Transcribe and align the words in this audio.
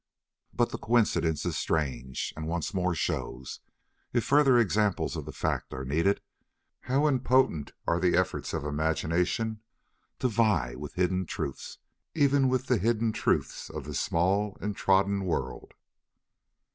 But 0.51 0.71
the 0.71 0.79
coincidence 0.79 1.45
is 1.45 1.55
strange, 1.57 2.33
and 2.35 2.47
once 2.47 2.73
more 2.73 2.95
shows, 2.95 3.59
if 4.13 4.23
further 4.23 4.57
examples 4.57 5.15
of 5.15 5.25
the 5.25 5.31
fact 5.31 5.75
are 5.75 5.85
needed, 5.85 6.21
how 6.79 7.07
impotent 7.07 7.73
are 7.87 7.99
the 7.99 8.17
efforts 8.17 8.51
of 8.51 8.63
imagination 8.65 9.61
to 10.17 10.27
vie 10.27 10.73
with 10.73 10.95
hidden 10.95 11.27
truths—even 11.27 12.49
with 12.49 12.65
the 12.65 12.79
hidden 12.79 13.11
truths 13.11 13.69
of 13.69 13.83
this 13.85 13.99
small 14.01 14.57
and 14.59 14.75
trodden 14.75 15.23
world. 15.25 15.75